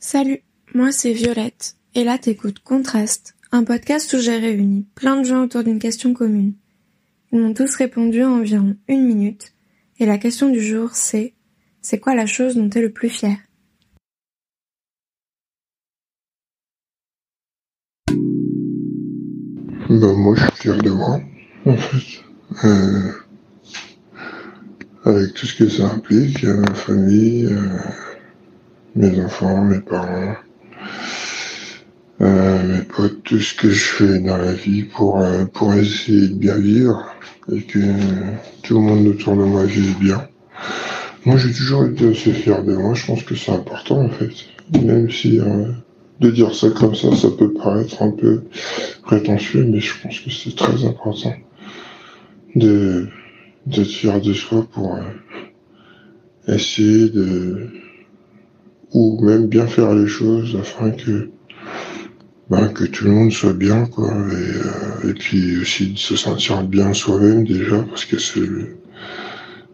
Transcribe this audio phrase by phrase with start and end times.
[0.00, 0.44] Salut,
[0.74, 5.42] moi c'est Violette, et là t'écoutes Contraste, un podcast où j'ai réuni plein de gens
[5.42, 6.54] autour d'une question commune.
[7.32, 9.54] Ils m'ont tous répondu en environ une minute,
[9.98, 11.34] et la question du jour c'est
[11.82, 13.38] c'est quoi la chose dont t'es le plus fier
[19.90, 21.20] Ben moi je suis fier de moi,
[21.66, 22.22] en fait.
[22.64, 23.12] Euh,
[25.04, 27.78] avec tout ce que ça implique, euh, ma famille, euh,
[28.96, 30.36] mes enfants, mes parents,
[32.20, 36.28] euh, mes potes, tout ce que je fais dans la vie pour, euh, pour essayer
[36.28, 37.04] de bien vivre
[37.52, 37.78] et que
[38.62, 40.26] tout le monde autour de moi vive bien.
[41.24, 44.30] Moi j'ai toujours été assez fier de moi, je pense que c'est important en fait.
[44.82, 45.66] Même si euh,
[46.20, 48.42] de dire ça comme ça, ça peut paraître un peu
[49.02, 51.34] prétentieux, mais je pense que c'est très important
[52.56, 53.08] de
[53.66, 57.68] d'être fier de soi pour euh, essayer de
[58.92, 61.30] ou même bien faire les choses afin que
[62.50, 66.16] ben, que tout le monde soit bien quoi et, euh, et puis aussi de se
[66.16, 68.78] sentir bien soi-même déjà parce que c'est le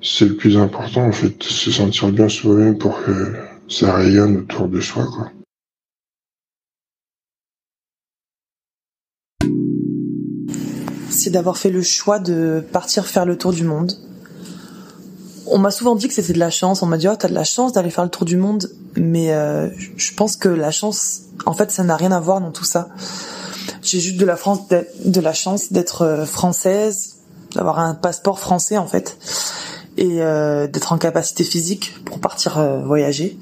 [0.00, 3.34] c'est le plus important en fait se sentir bien soi-même pour que
[3.68, 5.30] ça rayonne autour de soi quoi
[11.22, 13.92] c'est d'avoir fait le choix de partir faire le tour du monde.
[15.52, 16.82] On m'a souvent dit que c'était de la chance.
[16.82, 19.32] On m'a dit oh t'as de la chance d'aller faire le tour du monde, mais
[19.32, 22.64] euh, je pense que la chance, en fait, ça n'a rien à voir dans tout
[22.64, 22.88] ça.
[23.82, 27.16] J'ai juste de la France, de la chance d'être euh, française,
[27.54, 29.18] d'avoir un passeport français en fait,
[29.96, 33.38] et euh, d'être en capacité physique pour partir euh, voyager.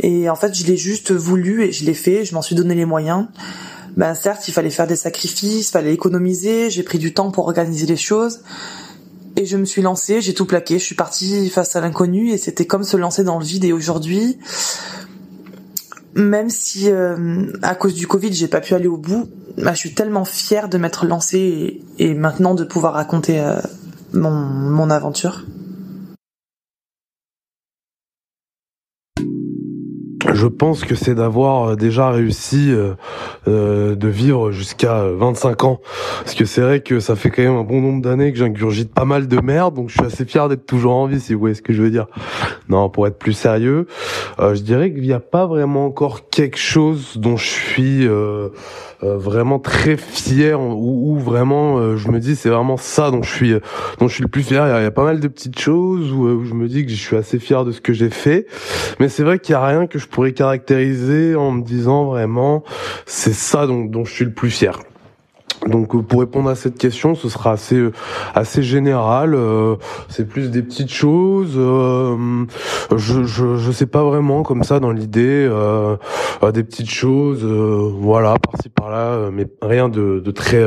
[0.00, 2.24] Et en fait, je l'ai juste voulu et je l'ai fait.
[2.24, 3.26] Je m'en suis donné les moyens
[3.96, 7.48] ben certes, il fallait faire des sacrifices, il fallait économiser, j'ai pris du temps pour
[7.48, 8.40] organiser les choses.
[9.38, 12.38] Et je me suis lancée, j'ai tout plaqué, je suis partie face à l'inconnu et
[12.38, 13.64] c'était comme se lancer dans le vide.
[13.64, 14.36] Et aujourd'hui,
[16.16, 19.78] même si euh, à cause du Covid j'ai pas pu aller au bout, ben, je
[19.78, 23.60] suis tellement fière de m'être lancée et, maintenant de pouvoir raconter euh,
[24.12, 25.44] mon aventure.
[30.38, 32.94] Je pense que c'est d'avoir déjà réussi euh,
[33.48, 35.80] euh, de vivre jusqu'à 25 ans.
[36.22, 38.94] Parce que c'est vrai que ça fait quand même un bon nombre d'années que j'ingurgite
[38.94, 41.40] pas mal de merde, donc je suis assez fier d'être toujours en vie, si vous
[41.40, 42.06] voyez ce que je veux dire.
[42.68, 43.86] Non, pour être plus sérieux,
[44.38, 48.50] euh, je dirais qu'il n'y a pas vraiment encore quelque chose dont je suis euh,
[49.02, 53.32] euh, vraiment très fier ou, vraiment euh, je me dis c'est vraiment ça dont je
[53.32, 53.54] suis
[53.98, 54.66] dont je suis le plus fier.
[54.66, 57.16] Il y a, pas mal de petites choses où, je me dis que je suis
[57.16, 58.46] assez fier de ce que j'ai fait,
[58.98, 62.64] mais c'est vrai qu'il y a rien que je pourrais caractériser en me disant vraiment
[63.06, 64.78] c'est ça dont, je suis le plus fier.
[65.66, 67.90] Donc pour répondre à cette question, ce sera assez
[68.34, 69.34] assez général.
[69.34, 69.74] Euh,
[70.08, 71.54] c'est plus des petites choses.
[71.56, 72.46] Euh,
[72.96, 75.96] je, je sais pas vraiment comme ça dans l'idée euh,
[76.52, 77.44] des petites choses.
[77.44, 80.64] voilà par-ci par-là, mais rien de, de très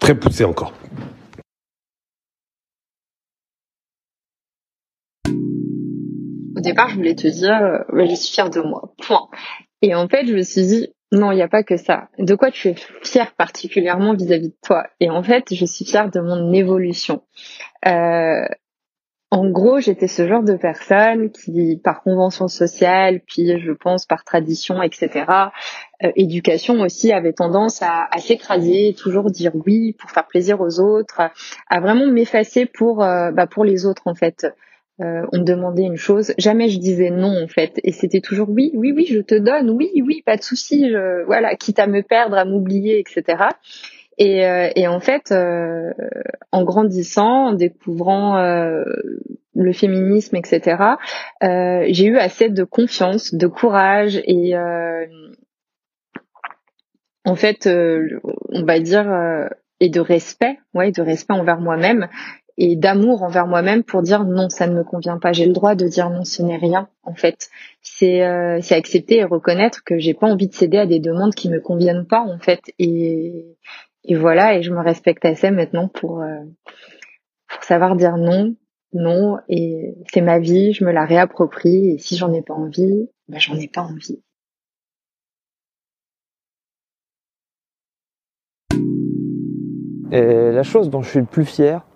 [0.00, 0.72] très poussé encore.
[6.60, 8.92] Au départ, je voulais te dire, je suis fière de moi.
[8.98, 9.30] Point.
[9.80, 12.08] Et en fait, je me suis dit, non, il n'y a pas que ça.
[12.18, 14.84] De quoi tu es fière particulièrement vis-à-vis de toi?
[15.00, 17.22] Et en fait, je suis fière de mon évolution.
[17.86, 18.44] Euh,
[19.30, 24.24] en gros, j'étais ce genre de personne qui, par convention sociale, puis je pense par
[24.24, 25.24] tradition, etc.,
[26.04, 30.78] euh, éducation aussi, avait tendance à, à s'écraser, toujours dire oui pour faire plaisir aux
[30.78, 31.22] autres,
[31.70, 34.46] à vraiment m'effacer pour, euh, bah, pour les autres en fait
[35.00, 38.50] euh, on me demandait une chose, jamais je disais non en fait, et c'était toujours
[38.50, 40.92] oui, oui, oui, je te donne, oui, oui, pas de souci,
[41.26, 43.48] voilà, quitte à me perdre, à m'oublier, etc.
[44.20, 45.92] Et, euh, et, en fait, euh,
[46.52, 48.84] en grandissant, en découvrant euh,
[49.54, 50.76] le féminisme, etc.,
[51.42, 55.06] euh, j'ai eu assez de confiance, de courage et euh,
[57.24, 59.48] en fait, on va dire
[59.80, 62.08] et de respect, ouais, de respect envers moi-même
[62.56, 65.32] et d'amour envers moi-même pour dire non, ça ne me convient pas.
[65.32, 66.88] J'ai le droit de dire non, ce n'est rien.
[67.02, 67.48] En fait,
[67.82, 71.34] c'est euh, c'est accepter et reconnaître que j'ai pas envie de céder à des demandes
[71.34, 72.72] qui me conviennent pas en fait.
[72.78, 73.56] Et
[74.04, 76.40] et voilà, et je me respecte assez maintenant pour euh,
[77.48, 78.54] pour savoir dire non,
[78.92, 79.38] non.
[79.48, 81.90] Et c'est ma vie, je me la réapproprie.
[81.90, 84.22] Et si j'en ai pas envie, ben j'en ai pas envie.
[90.12, 91.86] Et la chose dont je suis le plus fier,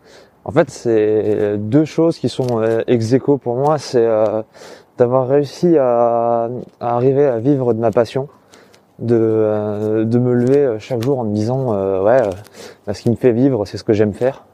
[0.44, 3.78] en fait, c'est deux choses qui sont ex aequo pour moi.
[3.78, 4.42] C'est euh,
[4.98, 6.50] d'avoir réussi à,
[6.80, 8.28] à, arriver à vivre de ma passion,
[8.98, 12.20] de, euh, de me lever chaque jour en me disant euh, ouais,
[12.86, 14.44] bah, ce qui me fait vivre, c'est ce que j'aime faire.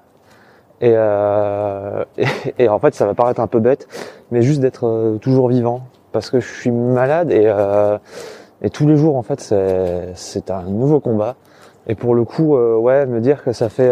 [0.81, 0.92] Et,
[2.19, 2.26] et,
[2.64, 3.88] et, en fait, ça va paraître un peu bête,
[4.31, 5.82] mais juste d'être toujours vivant,
[6.12, 7.52] parce que je suis malade et
[8.62, 11.36] et tous les jours en fait c'est c'est un nouveau combat.
[11.86, 13.90] Et pour le coup, ouais, me dire que ça fait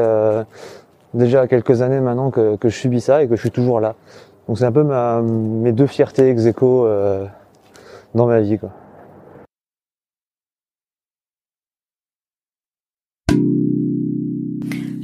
[1.14, 3.94] déjà quelques années maintenant que, je subis ça et que je suis toujours là.
[4.46, 7.26] Donc c'est un peu mes deux fiertés ex aequo euh,
[8.14, 8.58] dans ma vie.
[8.58, 8.70] Quoi.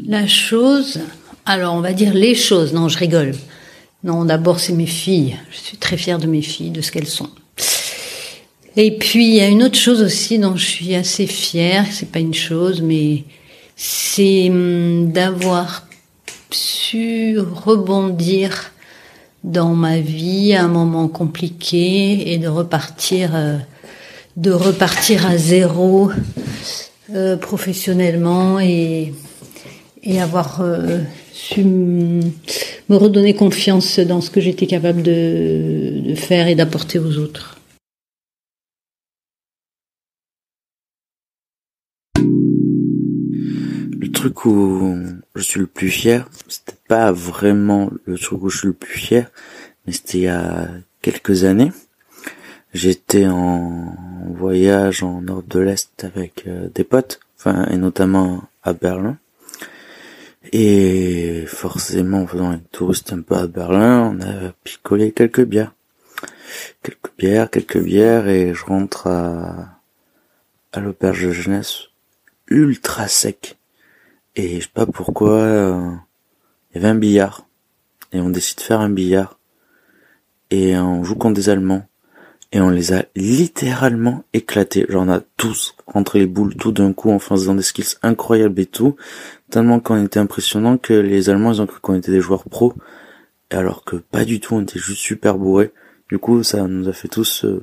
[0.06, 1.00] La chose,
[1.46, 3.32] alors on va dire les choses, non je rigole.
[4.02, 5.36] Non, d'abord c'est mes filles.
[5.50, 7.30] Je suis très fière de mes filles, de ce qu'elles sont.
[8.76, 12.10] Et puis il y a une autre chose aussi dont je suis assez fière, c'est
[12.10, 13.24] pas une chose, mais
[13.76, 15.86] c'est hum, d'avoir
[16.54, 18.72] su rebondir
[19.42, 23.58] dans ma vie à un moment compliqué et de repartir euh,
[24.36, 26.10] de repartir à zéro
[27.14, 29.12] euh, professionnellement et
[30.02, 31.00] et avoir euh,
[31.32, 32.22] su me
[32.96, 37.53] redonner confiance dans ce que j'étais capable de, de faire et d'apporter aux autres.
[44.12, 44.96] Truc où
[45.34, 48.98] je suis le plus fier, c'était pas vraiment le truc où je suis le plus
[48.98, 49.30] fier,
[49.86, 50.68] mais c'était il y a
[51.02, 51.72] quelques années.
[52.72, 53.94] J'étais en
[54.28, 59.16] voyage en Europe de l'Est avec euh, des potes, enfin et notamment à Berlin.
[60.52, 65.72] Et forcément, en faisant un touriste un peu à Berlin, on a picolé quelques bières.
[66.82, 69.80] Quelques bières, quelques bières, et je rentre à,
[70.72, 71.88] à l'auberge de jeunesse
[72.48, 73.56] ultra sec.
[74.36, 75.90] Et je sais pas pourquoi, euh,
[76.70, 77.46] il y avait un billard.
[78.12, 79.38] Et on décide de faire un billard.
[80.50, 81.86] Et on joue contre des Allemands.
[82.50, 84.86] Et on les a littéralement éclatés.
[84.88, 88.60] Genre on a tous rentré les boules tout d'un coup en faisant des skills incroyables
[88.60, 88.96] et tout.
[89.50, 92.74] Tellement qu'on était impressionnant que les Allemands ils ont cru qu'on était des joueurs pros.
[93.50, 95.72] Alors que pas du tout, on était juste super bourrés.
[96.08, 97.60] Du coup ça nous a fait tous euh,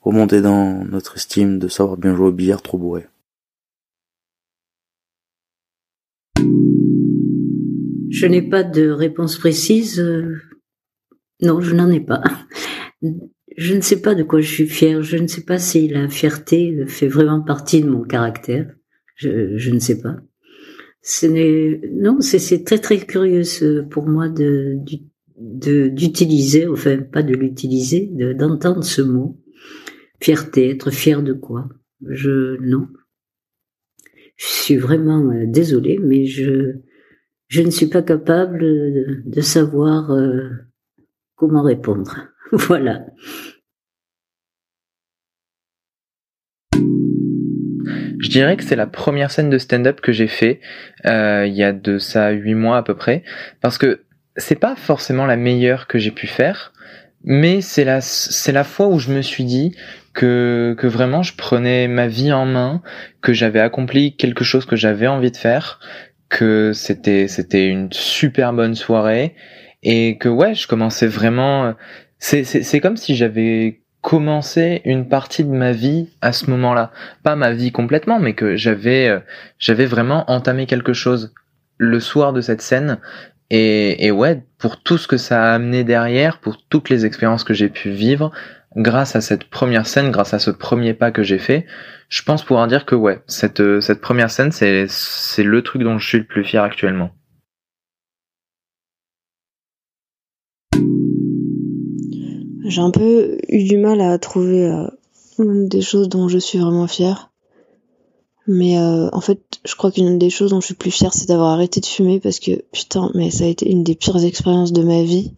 [0.00, 3.06] remonter dans notre estime de savoir bien jouer au billard trop bourré.
[8.22, 9.98] Je n'ai pas de réponse précise.
[9.98, 10.36] Euh,
[11.40, 12.22] non, je n'en ai pas.
[13.56, 15.02] Je ne sais pas de quoi je suis fière.
[15.02, 18.72] Je ne sais pas si la fierté fait vraiment partie de mon caractère.
[19.16, 20.18] Je, je ne sais pas.
[21.02, 23.42] Ce n'est non, c'est très très curieux
[23.90, 24.78] pour moi de
[25.36, 28.08] d'utiliser, enfin pas de l'utiliser,
[28.38, 29.36] d'entendre ce mot.
[30.20, 31.68] Fierté, être fier de quoi?
[32.08, 32.86] Je non.
[34.36, 36.76] Je suis vraiment euh, désolée, mais je
[37.52, 38.60] je ne suis pas capable
[39.26, 40.48] de, savoir euh,
[41.36, 42.28] comment répondre.
[42.52, 43.04] voilà.
[46.74, 50.60] Je dirais que c'est la première scène de stand-up que j'ai fait
[51.04, 53.22] euh, il y a de ça huit mois à peu près,
[53.60, 54.00] parce que
[54.38, 56.72] c'est pas forcément la meilleure que j'ai pu faire,
[57.22, 59.76] mais c'est la c'est la fois où je me suis dit
[60.14, 62.80] que que vraiment je prenais ma vie en main,
[63.20, 65.80] que j'avais accompli quelque chose que j'avais envie de faire,
[66.32, 69.34] que c'était c'était une super bonne soirée
[69.82, 71.74] et que ouais, je commençais vraiment
[72.18, 76.90] c'est c'est c'est comme si j'avais commencé une partie de ma vie à ce moment-là,
[77.22, 79.20] pas ma vie complètement mais que j'avais euh,
[79.58, 81.34] j'avais vraiment entamé quelque chose
[81.76, 82.98] le soir de cette scène
[83.50, 87.44] et, et ouais, pour tout ce que ça a amené derrière, pour toutes les expériences
[87.44, 88.32] que j'ai pu vivre,
[88.76, 91.66] grâce à cette première scène, grâce à ce premier pas que j'ai fait,
[92.08, 94.86] je pense pouvoir dire que ouais, cette, euh, cette première scène, c'est,
[95.38, 97.10] le truc dont je suis le plus fier actuellement.
[102.64, 104.86] J'ai un peu eu du mal à trouver euh,
[105.38, 107.30] des choses dont je suis vraiment fière.
[108.46, 111.28] Mais euh, en fait, je crois qu'une des choses dont je suis plus fière, c'est
[111.28, 114.72] d'avoir arrêté de fumer parce que putain, mais ça a été une des pires expériences
[114.72, 115.34] de ma vie.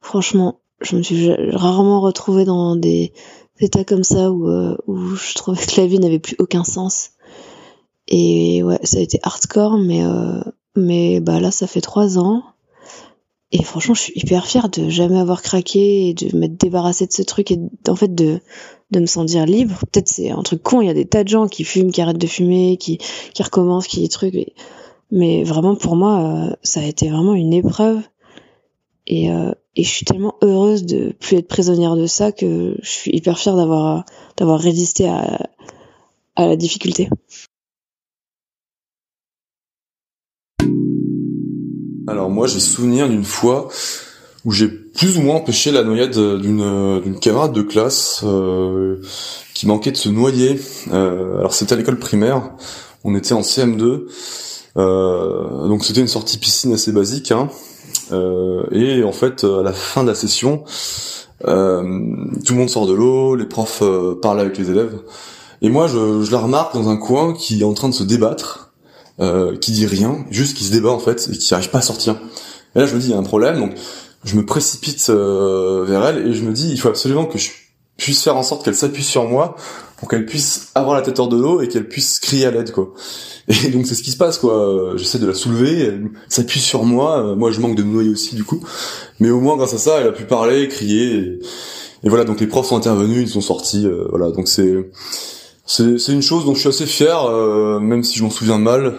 [0.00, 3.12] Franchement, je me suis rarement retrouvée dans des
[3.60, 7.10] états comme ça où, euh, où je trouvais que la vie n'avait plus aucun sens.
[8.06, 10.40] Et ouais, ça a été hardcore, mais euh,
[10.76, 12.42] mais bah là, ça fait trois ans.
[13.50, 17.12] Et franchement, je suis hyper fière de jamais avoir craqué et de m'être débarrassée de
[17.12, 17.58] ce truc et
[17.88, 18.40] en fait de
[18.90, 19.78] de me sentir libre.
[19.90, 22.00] Peut-être c'est un truc con, il y a des tas de gens qui fument, qui
[22.00, 24.34] arrêtent de fumer, qui qui recommencent, qui trucs.
[25.10, 28.00] Mais vraiment pour moi, euh, ça a été vraiment une épreuve.
[29.06, 32.90] Et, euh, et je suis tellement heureuse de plus être prisonnière de ça que je
[32.90, 34.04] suis hyper fière d'avoir
[34.36, 35.48] d'avoir résisté à,
[36.34, 37.08] à la difficulté.
[42.08, 43.68] Alors moi j'ai souvenir d'une fois
[44.44, 49.00] où j'ai plus ou moins empêché la noyade d'une d'une camarade de classe euh,
[49.54, 50.60] qui manquait de se noyer.
[50.90, 52.50] Euh, alors c'était à l'école primaire,
[53.04, 54.06] on était en CM2,
[54.76, 57.30] euh, donc c'était une sortie piscine assez basique.
[57.30, 57.48] Hein.
[58.12, 60.64] Euh, et en fait, à la fin de la session,
[61.46, 61.82] Euh,
[62.44, 64.98] tout le monde sort de l'eau, les profs euh, parlent avec les élèves.
[65.62, 68.72] Et moi, je, la remarque dans un coin qui est en train de se débattre,
[69.20, 71.82] euh, qui dit rien, juste qui se débat en fait, et qui n'arrive pas à
[71.82, 72.16] sortir.
[72.74, 73.74] Et là, je me dis, il y a un problème, donc
[74.24, 77.50] je me précipite euh, vers elle, et je me dis, il faut absolument que je
[77.98, 79.56] puisse faire en sorte qu'elle s'appuie sur moi
[79.98, 82.70] pour qu'elle puisse avoir la tête hors de l'eau et qu'elle puisse crier à l'aide
[82.70, 82.94] quoi.
[83.48, 84.92] Et donc c'est ce qui se passe quoi.
[84.96, 87.34] J'essaie de la soulever, elle s'appuie sur moi.
[87.36, 88.60] Moi je manque de me noyer aussi du coup,
[89.20, 91.38] mais au moins grâce à ça elle a pu parler, crier
[92.04, 93.84] et, voilà donc les profs sont intervenus, ils sont sortis.
[93.84, 94.88] Euh, voilà donc c'est
[95.66, 98.94] c'est une chose dont je suis assez fier, euh, même si je m'en souviens mal.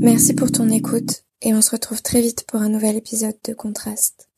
[0.00, 3.54] Merci pour ton écoute et on se retrouve très vite pour un nouvel épisode de
[3.54, 4.28] Contraste.